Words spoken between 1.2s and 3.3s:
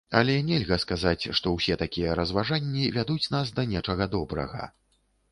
што ўсе такія разважанні вядуць